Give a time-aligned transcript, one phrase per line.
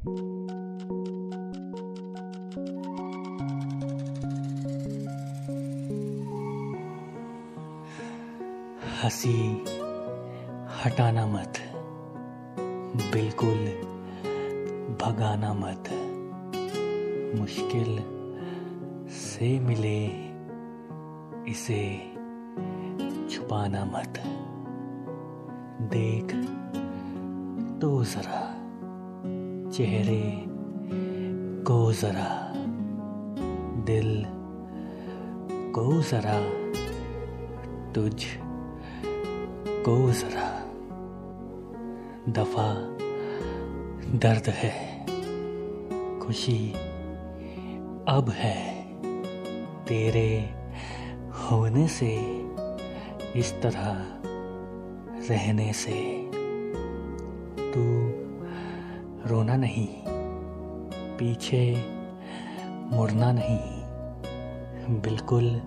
[0.00, 0.12] हँसी
[10.84, 11.52] हटाना मत।
[13.12, 13.56] बिल्कुल
[15.00, 15.84] भगाना मत।
[17.40, 17.98] मुश्किल
[19.10, 20.06] से मिले
[21.50, 22.12] इसे
[23.30, 24.14] छुपाना मत।
[25.82, 26.34] देख
[27.80, 28.59] तो जरा।
[29.72, 30.44] चेहरे
[31.62, 32.52] को जरा,
[33.84, 34.24] दिल
[35.72, 36.40] को जरा,
[37.92, 38.24] तुझ
[39.66, 40.60] को जरा।
[42.28, 42.74] दफ़ा
[44.18, 45.06] दर्द है,
[46.20, 46.72] खुशी
[48.08, 48.80] अब है।
[49.84, 50.54] तेरे
[51.30, 52.16] होने से,
[53.36, 54.06] इस तरह
[55.30, 56.29] रहने से।
[59.30, 59.88] रोना नहीं
[61.18, 61.84] पीछे
[62.92, 65.60] मुड़ना नहीं बिल्कुल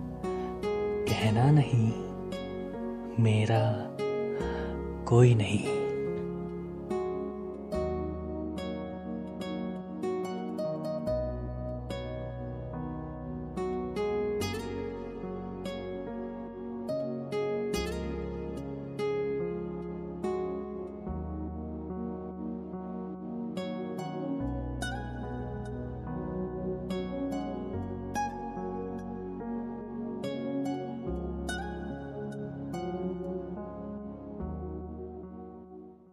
[1.10, 1.92] कहना नहीं
[3.24, 3.62] मेरा
[5.08, 5.83] कोई नहीं।